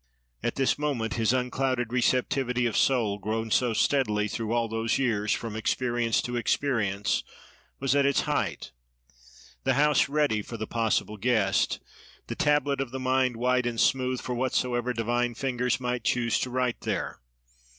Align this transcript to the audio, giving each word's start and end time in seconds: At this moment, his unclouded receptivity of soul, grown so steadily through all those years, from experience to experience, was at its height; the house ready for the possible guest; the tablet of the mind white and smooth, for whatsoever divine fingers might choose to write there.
At 0.41 0.55
this 0.55 0.79
moment, 0.79 1.13
his 1.13 1.31
unclouded 1.31 1.93
receptivity 1.93 2.65
of 2.65 2.75
soul, 2.75 3.19
grown 3.19 3.51
so 3.51 3.71
steadily 3.71 4.27
through 4.27 4.51
all 4.51 4.67
those 4.67 4.97
years, 4.97 5.31
from 5.31 5.55
experience 5.55 6.23
to 6.23 6.35
experience, 6.37 7.23
was 7.79 7.95
at 7.95 8.07
its 8.07 8.21
height; 8.21 8.71
the 9.63 9.75
house 9.75 10.09
ready 10.09 10.41
for 10.41 10.57
the 10.57 10.65
possible 10.65 11.17
guest; 11.17 11.79
the 12.25 12.35
tablet 12.35 12.81
of 12.81 12.89
the 12.89 12.99
mind 12.99 13.35
white 13.37 13.67
and 13.67 13.79
smooth, 13.79 14.19
for 14.19 14.33
whatsoever 14.33 14.91
divine 14.91 15.35
fingers 15.35 15.79
might 15.79 16.03
choose 16.03 16.39
to 16.39 16.49
write 16.49 16.81
there. 16.81 17.21